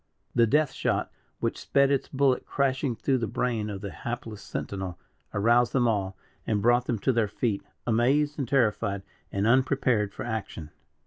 The 0.33 0.47
death 0.47 0.71
shot, 0.71 1.11
which 1.41 1.59
sped 1.59 1.91
its 1.91 2.07
bullet 2.07 2.43
crashing 2.47 2.95
through 2.95 3.19
the 3.19 3.27
brain 3.27 3.69
of 3.69 3.81
the 3.81 3.91
hapless 3.91 4.41
sentinel, 4.41 4.97
aroused 5.31 5.73
them 5.73 5.87
all, 5.87 6.17
and 6.47 6.59
brought 6.59 6.87
them 6.87 6.97
to 6.97 7.13
their 7.13 7.27
feet, 7.27 7.61
amazed 7.85 8.39
and 8.39 8.47
terrified, 8.47 9.03
and 9.31 9.45
unprepared 9.45 10.11
for 10.11 10.23
action. 10.25 10.71